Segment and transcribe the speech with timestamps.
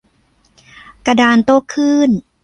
[1.05, 2.09] กระดานโต้คลื่น